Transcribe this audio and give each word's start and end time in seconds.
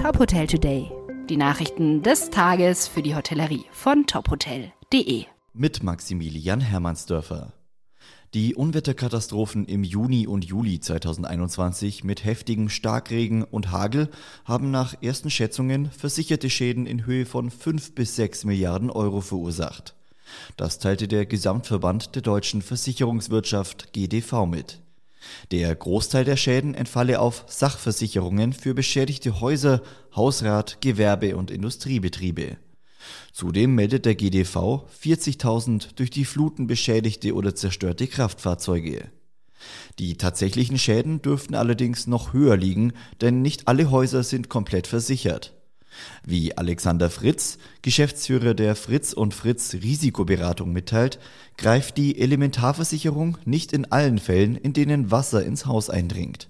Top 0.00 0.18
Hotel 0.18 0.46
Today. 0.46 0.90
Die 1.28 1.36
Nachrichten 1.36 2.02
des 2.02 2.30
Tages 2.30 2.88
für 2.88 3.02
die 3.02 3.14
Hotellerie 3.14 3.66
von 3.70 4.06
tophotel.de. 4.06 5.26
Mit 5.52 5.82
Maximilian 5.82 6.62
Hermannsdörfer. 6.62 7.52
Die 8.32 8.54
Unwetterkatastrophen 8.54 9.66
im 9.66 9.84
Juni 9.84 10.26
und 10.26 10.46
Juli 10.46 10.80
2021 10.80 12.02
mit 12.02 12.24
heftigem 12.24 12.70
Starkregen 12.70 13.44
und 13.44 13.72
Hagel 13.72 14.08
haben 14.46 14.70
nach 14.70 14.94
ersten 15.02 15.28
Schätzungen 15.28 15.90
versicherte 15.90 16.48
Schäden 16.48 16.86
in 16.86 17.04
Höhe 17.04 17.26
von 17.26 17.50
5 17.50 17.94
bis 17.94 18.16
6 18.16 18.46
Milliarden 18.46 18.88
Euro 18.88 19.20
verursacht. 19.20 19.96
Das 20.56 20.78
teilte 20.78 21.08
der 21.08 21.26
Gesamtverband 21.26 22.14
der 22.14 22.22
deutschen 22.22 22.62
Versicherungswirtschaft 22.62 23.92
GDV 23.92 24.46
mit. 24.46 24.80
Der 25.50 25.74
Großteil 25.74 26.24
der 26.24 26.36
Schäden 26.36 26.74
entfalle 26.74 27.20
auf 27.20 27.44
Sachversicherungen 27.48 28.52
für 28.52 28.74
beschädigte 28.74 29.40
Häuser, 29.40 29.82
Hausrat, 30.14 30.80
Gewerbe 30.80 31.36
und 31.36 31.50
Industriebetriebe. 31.50 32.56
Zudem 33.32 33.74
meldet 33.74 34.06
der 34.06 34.14
GDV 34.14 34.86
40.000 35.02 35.94
durch 35.96 36.10
die 36.10 36.24
Fluten 36.24 36.66
beschädigte 36.66 37.34
oder 37.34 37.54
zerstörte 37.54 38.06
Kraftfahrzeuge. 38.06 39.10
Die 39.98 40.16
tatsächlichen 40.16 40.78
Schäden 40.78 41.20
dürften 41.22 41.54
allerdings 41.54 42.06
noch 42.06 42.32
höher 42.32 42.56
liegen, 42.56 42.92
denn 43.20 43.42
nicht 43.42 43.68
alle 43.68 43.90
Häuser 43.90 44.22
sind 44.22 44.48
komplett 44.48 44.86
versichert. 44.86 45.54
Wie 46.24 46.56
Alexander 46.56 47.10
Fritz, 47.10 47.58
Geschäftsführer 47.82 48.54
der 48.54 48.76
Fritz 48.76 49.12
und 49.12 49.34
Fritz 49.34 49.74
Risikoberatung 49.74 50.72
mitteilt, 50.72 51.18
greift 51.56 51.96
die 51.96 52.20
Elementarversicherung 52.20 53.38
nicht 53.44 53.72
in 53.72 53.90
allen 53.90 54.18
Fällen, 54.18 54.56
in 54.56 54.72
denen 54.72 55.10
Wasser 55.10 55.44
ins 55.44 55.66
Haus 55.66 55.90
eindringt. 55.90 56.48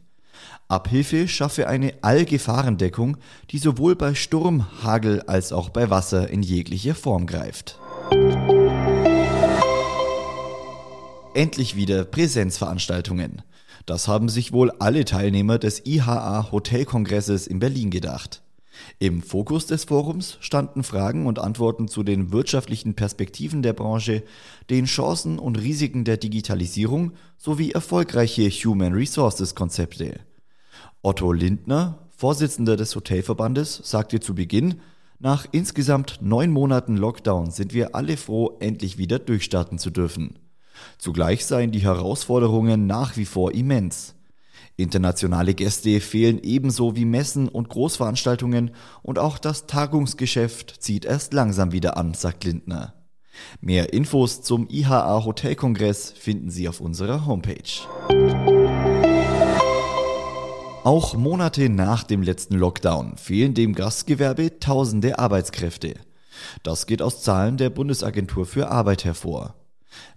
Abhilfe 0.69 1.27
schaffe 1.27 1.67
eine 1.67 1.95
Allgefahrendeckung, 2.03 3.17
die 3.51 3.59
sowohl 3.59 3.97
bei 3.97 4.15
Sturm, 4.15 4.67
Hagel 4.83 5.23
als 5.23 5.53
auch 5.53 5.69
bei 5.71 5.91
Wasser 5.91 6.31
in 6.31 6.43
jeglicher 6.43 6.95
Form 6.95 7.27
greift. 7.27 7.79
Endlich 11.35 11.77
wieder 11.77 12.05
Präsenzveranstaltungen. 12.05 13.43
Das 13.87 14.07
haben 14.07 14.29
sich 14.29 14.53
wohl 14.53 14.71
alle 14.73 15.05
Teilnehmer 15.05 15.59
des 15.59 15.87
IHA 15.87 16.53
Hotelkongresses 16.53 17.47
in 17.47 17.59
Berlin 17.59 17.91
gedacht. 17.91 18.43
Im 18.99 19.23
Fokus 19.23 19.67
des 19.67 19.85
Forums 19.85 20.39
standen 20.41 20.83
Fragen 20.83 21.27
und 21.27 21.39
Antworten 21.39 21.89
zu 21.89 22.03
den 22.03 22.33
wirtschaftlichen 22.33 22.95
Perspektiven 22.95 23.63
der 23.63 23.73
Branche, 23.73 24.23
den 24.69 24.85
Chancen 24.85 25.39
und 25.39 25.59
Risiken 25.59 26.05
der 26.05 26.17
Digitalisierung 26.17 27.13
sowie 27.37 27.73
erfolgreiche 27.73 28.49
Human 28.49 28.93
Resources 28.93 29.55
Konzepte. 29.55 30.21
Otto 31.03 31.33
Lindner, 31.33 32.07
Vorsitzender 32.17 32.77
des 32.77 32.95
Hotelverbandes, 32.95 33.81
sagte 33.83 34.21
zu 34.21 34.35
Beginn, 34.35 34.81
nach 35.19 35.47
insgesamt 35.53 36.19
neun 36.23 36.51
Monaten 36.51 36.97
Lockdown 36.97 37.51
sind 37.51 37.75
wir 37.75 37.95
alle 37.95 38.17
froh, 38.17 38.57
endlich 38.61 38.99
wieder 38.99 39.19
durchstarten 39.19 39.79
zu 39.79 39.91
dürfen. 39.91 40.39
Zugleich 40.99 41.45
seien 41.45 41.73
die 41.73 41.83
Herausforderungen 41.83 42.87
nach 42.87 43.17
wie 43.17 43.27
vor 43.27 43.53
immens. 43.53 44.15
Internationale 44.77 45.55
Gäste 45.55 46.01
fehlen 46.01 46.41
ebenso 46.43 46.97
wie 46.97 47.05
Messen 47.05 47.49
und 47.49 47.69
Großveranstaltungen 47.69 48.71
und 49.03 49.19
auch 49.19 49.39
das 49.39 49.67
Tagungsgeschäft 49.67 50.83
zieht 50.83 51.05
erst 51.05 51.33
langsam 51.33 51.73
wieder 51.73 51.97
an, 51.97 52.15
sagt 52.15 52.45
Lindner. 52.45 52.95
Mehr 53.61 53.93
Infos 53.93 54.43
zum 54.43 54.69
IHA 54.71 55.25
Hotelkongress 55.25 56.13
finden 56.13 56.51
Sie 56.51 56.69
auf 56.69 56.81
unserer 56.81 57.27
Homepage. 57.27 57.87
Auch 60.83 61.15
Monate 61.15 61.69
nach 61.69 62.05
dem 62.05 62.23
letzten 62.23 62.55
Lockdown 62.55 63.19
fehlen 63.19 63.53
dem 63.53 63.75
Gastgewerbe 63.75 64.59
tausende 64.61 65.19
Arbeitskräfte. 65.19 65.95
Das 66.63 66.87
geht 66.87 67.03
aus 67.03 67.23
Zahlen 67.23 67.59
der 67.59 67.69
Bundesagentur 67.69 68.47
für 68.47 68.71
Arbeit 68.71 69.05
hervor. 69.05 69.60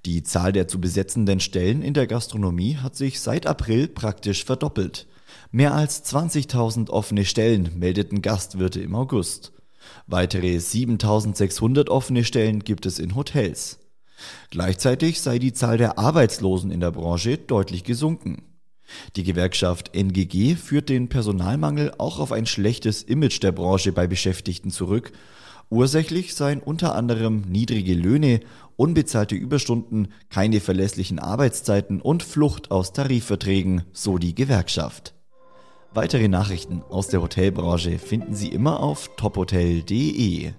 Die 0.05 0.23
Zahl 0.23 0.51
der 0.51 0.67
zu 0.67 0.79
besetzenden 0.79 1.39
Stellen 1.39 1.81
in 1.81 1.93
der 1.93 2.07
Gastronomie 2.07 2.77
hat 2.77 2.95
sich 2.95 3.19
seit 3.19 3.47
April 3.47 3.87
praktisch 3.87 4.43
verdoppelt. 4.43 5.07
Mehr 5.51 5.73
als 5.73 6.03
20.000 6.05 6.89
offene 6.89 7.25
Stellen 7.25 7.71
meldeten 7.77 8.21
Gastwirte 8.21 8.81
im 8.81 8.95
August. 8.95 9.51
Weitere 10.07 10.57
7.600 10.57 11.89
offene 11.89 12.23
Stellen 12.23 12.63
gibt 12.63 12.85
es 12.85 12.99
in 12.99 13.15
Hotels. 13.15 13.79
Gleichzeitig 14.51 15.21
sei 15.21 15.39
die 15.39 15.53
Zahl 15.53 15.77
der 15.77 15.97
Arbeitslosen 15.97 16.71
in 16.71 16.79
der 16.79 16.91
Branche 16.91 17.37
deutlich 17.37 17.83
gesunken. 17.83 18.43
Die 19.15 19.23
Gewerkschaft 19.23 19.95
NGG 19.95 20.55
führt 20.55 20.89
den 20.89 21.09
Personalmangel 21.09 21.93
auch 21.97 22.19
auf 22.19 22.31
ein 22.31 22.45
schlechtes 22.45 23.01
Image 23.01 23.41
der 23.41 23.51
Branche 23.51 23.91
bei 23.91 24.07
Beschäftigten 24.07 24.71
zurück 24.71 25.11
Ursächlich 25.73 26.35
seien 26.35 26.59
unter 26.59 26.93
anderem 26.93 27.41
niedrige 27.47 27.95
Löhne, 27.95 28.41
unbezahlte 28.75 29.33
Überstunden, 29.33 30.09
keine 30.29 30.59
verlässlichen 30.59 31.17
Arbeitszeiten 31.17 31.99
und 31.99 32.21
Flucht 32.21 32.69
aus 32.69 32.93
Tarifverträgen, 32.93 33.81
so 33.91 34.19
die 34.19 34.35
Gewerkschaft. 34.35 35.15
Weitere 35.91 36.27
Nachrichten 36.27 36.83
aus 36.91 37.07
der 37.07 37.23
Hotelbranche 37.23 37.97
finden 37.97 38.35
Sie 38.35 38.49
immer 38.49 38.81
auf 38.81 39.15
tophotel.de. 39.17 40.51